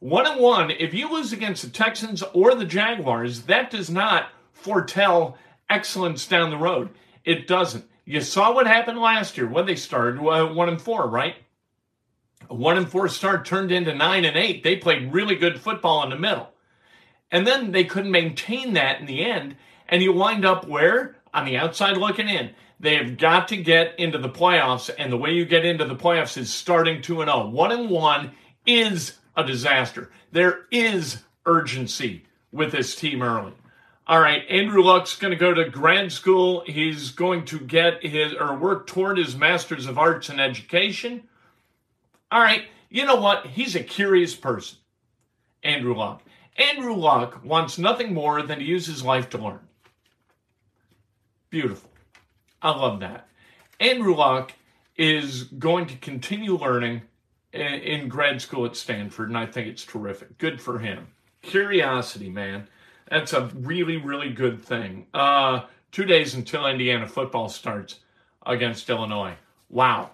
One 0.00 0.26
and 0.26 0.40
one, 0.40 0.70
if 0.70 0.94
you 0.94 1.12
lose 1.12 1.32
against 1.32 1.62
the 1.62 1.70
Texans 1.70 2.22
or 2.32 2.54
the 2.54 2.64
Jaguars, 2.64 3.42
that 3.42 3.70
does 3.70 3.90
not 3.90 4.30
foretell 4.52 5.36
excellence 5.68 6.26
down 6.26 6.50
the 6.50 6.56
road. 6.56 6.90
It 7.24 7.46
doesn't. 7.46 7.84
You 8.04 8.20
saw 8.20 8.54
what 8.54 8.66
happened 8.66 9.00
last 9.00 9.36
year 9.36 9.48
when 9.48 9.66
they 9.66 9.76
started 9.76 10.20
uh, 10.20 10.46
one 10.46 10.68
and 10.68 10.80
four, 10.80 11.08
right? 11.08 11.34
A 12.50 12.54
one 12.54 12.76
and 12.76 12.88
four 12.88 13.08
start 13.08 13.44
turned 13.44 13.70
into 13.72 13.94
nine 13.94 14.24
and 14.24 14.36
eight. 14.36 14.62
They 14.62 14.76
played 14.76 15.12
really 15.12 15.36
good 15.36 15.60
football 15.60 16.02
in 16.04 16.10
the 16.10 16.18
middle. 16.18 16.50
And 17.30 17.46
then 17.46 17.72
they 17.72 17.84
couldn't 17.84 18.10
maintain 18.10 18.72
that 18.74 19.00
in 19.00 19.06
the 19.06 19.24
end. 19.24 19.56
And 19.88 20.02
you 20.02 20.12
wind 20.12 20.44
up 20.44 20.66
where? 20.66 21.16
On 21.34 21.44
the 21.44 21.56
outside 21.56 21.96
looking 21.96 22.28
in. 22.28 22.50
They 22.80 22.94
have 22.96 23.18
got 23.18 23.48
to 23.48 23.56
get 23.56 23.98
into 23.98 24.18
the 24.18 24.28
playoffs. 24.28 24.90
And 24.96 25.12
the 25.12 25.18
way 25.18 25.32
you 25.32 25.44
get 25.44 25.64
into 25.64 25.84
the 25.84 25.96
playoffs 25.96 26.38
is 26.38 26.52
starting 26.52 27.02
2 27.02 27.20
and 27.20 27.30
0. 27.30 27.48
1 27.48 27.72
and 27.72 27.90
1 27.90 28.30
is 28.66 29.18
a 29.36 29.44
disaster. 29.44 30.10
There 30.32 30.66
is 30.70 31.22
urgency 31.44 32.24
with 32.52 32.72
this 32.72 32.94
team 32.94 33.22
early. 33.22 33.52
All 34.06 34.20
right, 34.20 34.42
Andrew 34.48 34.82
Luck's 34.82 35.16
going 35.16 35.32
to 35.32 35.36
go 35.36 35.52
to 35.52 35.68
grad 35.68 36.10
school. 36.10 36.62
He's 36.66 37.10
going 37.10 37.44
to 37.46 37.58
get 37.58 38.02
his 38.02 38.32
or 38.32 38.56
work 38.56 38.86
toward 38.86 39.18
his 39.18 39.36
master's 39.36 39.84
of 39.84 39.98
arts 39.98 40.30
in 40.30 40.40
education. 40.40 41.27
All 42.30 42.40
right, 42.40 42.64
you 42.90 43.04
know 43.06 43.16
what? 43.16 43.46
He's 43.46 43.74
a 43.74 43.82
curious 43.82 44.34
person, 44.34 44.78
Andrew 45.62 45.94
Luck. 45.94 46.22
Andrew 46.56 46.94
Luck 46.94 47.44
wants 47.44 47.78
nothing 47.78 48.12
more 48.12 48.42
than 48.42 48.58
to 48.58 48.64
use 48.64 48.86
his 48.86 49.02
life 49.02 49.30
to 49.30 49.38
learn. 49.38 49.60
Beautiful. 51.50 51.90
I 52.60 52.70
love 52.70 53.00
that. 53.00 53.28
Andrew 53.80 54.14
Luck 54.14 54.52
is 54.96 55.44
going 55.44 55.86
to 55.86 55.96
continue 55.96 56.56
learning 56.56 57.02
in 57.52 58.08
grad 58.08 58.42
school 58.42 58.66
at 58.66 58.76
Stanford, 58.76 59.28
and 59.28 59.38
I 59.38 59.46
think 59.46 59.68
it's 59.68 59.84
terrific. 59.84 60.36
Good 60.38 60.60
for 60.60 60.80
him. 60.80 61.08
Curiosity, 61.42 62.28
man. 62.28 62.68
That's 63.08 63.32
a 63.32 63.46
really, 63.54 63.96
really 63.96 64.30
good 64.30 64.62
thing. 64.62 65.06
Uh, 65.14 65.62
two 65.92 66.04
days 66.04 66.34
until 66.34 66.66
Indiana 66.66 67.06
football 67.06 67.48
starts 67.48 68.00
against 68.44 68.90
Illinois. 68.90 69.34
Wow. 69.70 70.10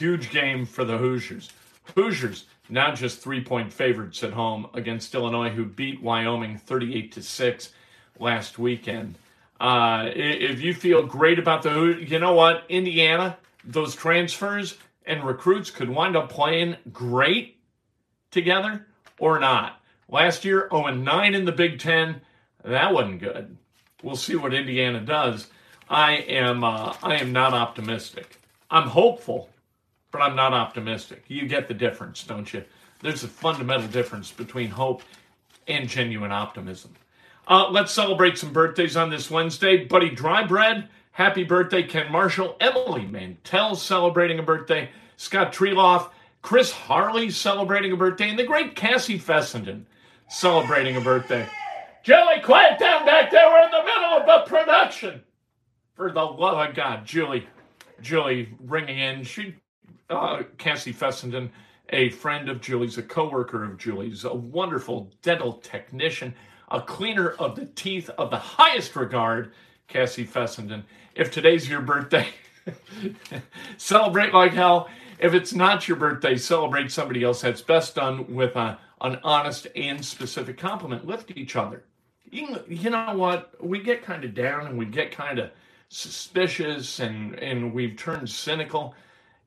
Huge 0.00 0.30
game 0.30 0.64
for 0.64 0.82
the 0.82 0.96
Hoosiers. 0.96 1.50
Hoosiers 1.94 2.46
now 2.70 2.94
just 2.94 3.20
three 3.20 3.44
point 3.44 3.70
favorites 3.70 4.24
at 4.24 4.32
home 4.32 4.66
against 4.72 5.14
Illinois, 5.14 5.50
who 5.50 5.66
beat 5.66 6.02
Wyoming 6.02 6.56
38 6.56 7.12
to 7.12 7.22
6 7.22 7.72
last 8.18 8.58
weekend. 8.58 9.18
Uh, 9.60 10.08
if 10.14 10.62
you 10.62 10.72
feel 10.72 11.02
great 11.02 11.38
about 11.38 11.62
the, 11.62 11.98
you 12.00 12.18
know 12.18 12.32
what, 12.32 12.64
Indiana, 12.70 13.36
those 13.62 13.94
transfers 13.94 14.78
and 15.04 15.22
recruits 15.22 15.70
could 15.70 15.90
wind 15.90 16.16
up 16.16 16.30
playing 16.30 16.78
great 16.94 17.58
together 18.30 18.86
or 19.18 19.38
not. 19.38 19.82
Last 20.08 20.46
year, 20.46 20.66
0 20.72 20.94
9 20.94 21.34
in 21.34 21.44
the 21.44 21.52
Big 21.52 21.78
Ten, 21.78 22.22
that 22.64 22.94
wasn't 22.94 23.20
good. 23.20 23.54
We'll 24.02 24.16
see 24.16 24.36
what 24.36 24.54
Indiana 24.54 25.00
does. 25.00 25.48
I 25.90 26.12
am, 26.12 26.64
uh, 26.64 26.94
I 27.02 27.16
am 27.16 27.32
not 27.32 27.52
optimistic. 27.52 28.40
I'm 28.70 28.88
hopeful 28.88 29.50
but 30.12 30.20
I'm 30.20 30.36
not 30.36 30.52
optimistic. 30.52 31.24
You 31.28 31.46
get 31.46 31.68
the 31.68 31.74
difference, 31.74 32.24
don't 32.24 32.52
you? 32.52 32.64
There's 33.02 33.24
a 33.24 33.28
fundamental 33.28 33.88
difference 33.88 34.30
between 34.30 34.70
hope 34.70 35.02
and 35.66 35.88
genuine 35.88 36.32
optimism. 36.32 36.94
Uh, 37.48 37.68
let's 37.70 37.92
celebrate 37.92 38.38
some 38.38 38.52
birthdays 38.52 38.96
on 38.96 39.10
this 39.10 39.30
Wednesday. 39.30 39.84
Buddy 39.84 40.10
Drybread, 40.10 40.88
happy 41.12 41.44
birthday. 41.44 41.82
Ken 41.82 42.10
Marshall, 42.12 42.56
Emily 42.60 43.06
Mantell 43.06 43.74
celebrating 43.74 44.38
a 44.38 44.42
birthday. 44.42 44.90
Scott 45.16 45.52
Treeloff, 45.52 46.10
Chris 46.42 46.70
Harley 46.70 47.30
celebrating 47.30 47.92
a 47.92 47.96
birthday, 47.96 48.30
and 48.30 48.38
the 48.38 48.44
great 48.44 48.74
Cassie 48.74 49.18
Fessenden 49.18 49.86
celebrating 50.28 50.96
a 50.96 51.00
birthday. 51.00 51.46
Julie, 52.02 52.40
quiet 52.42 52.78
down 52.78 53.04
back 53.04 53.30
there. 53.30 53.46
We're 53.48 53.64
in 53.64 53.70
the 53.70 53.84
middle 53.84 54.18
of 54.18 54.42
a 54.42 54.48
production. 54.48 55.22
For 55.94 56.10
the 56.10 56.22
love 56.22 56.68
of 56.68 56.74
God, 56.74 57.04
Julie, 57.04 57.46
Julie 58.00 58.48
ringing 58.60 58.98
in. 58.98 59.24
She 59.24 59.54
uh, 60.10 60.42
Cassie 60.58 60.92
Fessenden, 60.92 61.50
a 61.90 62.10
friend 62.10 62.48
of 62.48 62.60
Julie's, 62.60 62.98
a 62.98 63.02
coworker 63.02 63.64
of 63.64 63.78
Julie's, 63.78 64.24
a 64.24 64.34
wonderful 64.34 65.12
dental 65.22 65.54
technician, 65.54 66.34
a 66.70 66.80
cleaner 66.80 67.30
of 67.30 67.56
the 67.56 67.66
teeth 67.66 68.10
of 68.18 68.30
the 68.30 68.38
highest 68.38 68.94
regard. 68.96 69.52
Cassie 69.90 70.24
Fessenden. 70.24 70.84
If 71.14 71.30
today's 71.30 71.68
your 71.68 71.82
birthday, 71.82 72.28
celebrate 73.76 74.32
like 74.32 74.54
hell. 74.54 74.88
If 75.18 75.34
it's 75.34 75.52
not 75.52 75.86
your 75.86 75.96
birthday, 75.98 76.36
celebrate 76.36 76.90
somebody 76.90 77.24
else. 77.24 77.42
That's 77.42 77.60
best 77.60 77.96
done 77.96 78.32
with 78.32 78.56
a, 78.56 78.78
an 79.00 79.18
honest 79.22 79.66
and 79.76 80.02
specific 80.02 80.56
compliment. 80.56 81.06
Lift 81.06 81.32
each 81.36 81.56
other. 81.56 81.84
You, 82.30 82.60
you 82.68 82.90
know 82.90 83.16
what? 83.16 83.52
We 83.62 83.80
get 83.80 84.04
kind 84.04 84.24
of 84.24 84.32
down 84.32 84.68
and 84.68 84.78
we 84.78 84.86
get 84.86 85.10
kind 85.10 85.40
of 85.40 85.50
suspicious 85.88 87.00
and, 87.00 87.34
and 87.40 87.74
we've 87.74 87.96
turned 87.96 88.30
cynical. 88.30 88.94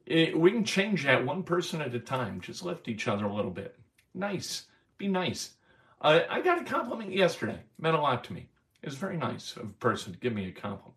It, 0.05 0.37
we 0.37 0.51
can 0.51 0.65
change 0.65 1.03
that 1.03 1.25
one 1.25 1.43
person 1.43 1.81
at 1.81 1.95
a 1.95 1.99
time. 1.99 2.41
Just 2.41 2.63
lift 2.63 2.87
each 2.87 3.07
other 3.07 3.25
a 3.25 3.33
little 3.33 3.51
bit. 3.51 3.77
Nice. 4.13 4.65
Be 4.97 5.07
nice. 5.07 5.53
Uh, 6.01 6.21
I 6.29 6.41
got 6.41 6.61
a 6.61 6.65
compliment 6.65 7.13
yesterday. 7.13 7.59
Meant 7.79 7.95
a 7.95 8.01
lot 8.01 8.23
to 8.25 8.33
me. 8.33 8.47
It 8.81 8.89
was 8.89 8.97
very 8.97 9.15
nice 9.15 9.55
of 9.55 9.69
a 9.69 9.73
person 9.73 10.11
to 10.11 10.19
give 10.19 10.33
me 10.33 10.47
a 10.47 10.51
compliment. 10.51 10.95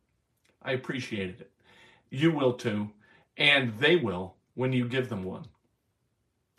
I 0.62 0.72
appreciated 0.72 1.40
it. 1.40 1.52
You 2.10 2.32
will 2.32 2.54
too, 2.54 2.90
and 3.36 3.78
they 3.78 3.96
will 3.96 4.34
when 4.54 4.72
you 4.72 4.88
give 4.88 5.08
them 5.08 5.22
one. 5.22 5.46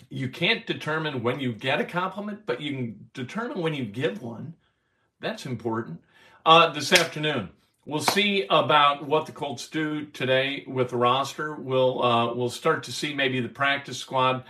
You 0.10 0.30
can't 0.30 0.66
determine 0.66 1.24
when 1.24 1.42
you 1.42 1.52
get 1.52 1.82
a 1.82 1.86
compliment, 1.86 2.46
but 2.46 2.62
you 2.62 2.72
can 2.72 3.10
determine 3.14 3.62
when 3.62 3.74
you 3.74 3.84
give 3.84 4.22
one. 4.22 4.54
That's 5.20 5.46
important. 5.46 6.02
Uh, 6.46 6.72
this 6.72 6.94
afternoon, 6.94 7.50
we'll 7.88 8.02
see 8.02 8.46
about 8.50 9.08
what 9.08 9.26
the 9.26 9.32
Colts 9.32 9.68
do 9.68 10.06
today 10.08 10.64
with 10.68 10.90
the 10.90 10.98
roster. 10.98 11.56
We'll 11.56 12.04
uh, 12.04 12.34
we'll 12.34 12.50
start 12.50 12.84
to 12.84 12.92
see 12.92 13.16
maybe 13.16 13.40
the 13.40 13.50
practice 13.50 13.98
squad 13.98 14.44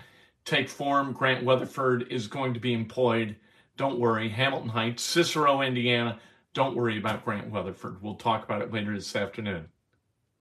take 0.43 0.67
form. 0.67 1.13
Grant 1.13 1.45
Weatherford 1.45 2.07
is 2.11 2.27
going 2.27 2.53
to 2.55 2.59
be 2.59 2.73
employed. 2.73 3.35
Don't 3.77 3.99
worry. 3.99 4.27
Hamilton 4.27 4.69
Heights, 4.69 5.03
Cicero, 5.03 5.61
Indiana. 5.61 6.19
Don't 6.53 6.75
worry 6.75 6.97
about 6.97 7.23
Grant 7.23 7.51
Weatherford. 7.51 8.01
We'll 8.01 8.15
talk 8.15 8.43
about 8.43 8.63
it 8.63 8.73
later 8.73 8.95
this 8.95 9.15
afternoon. 9.15 9.67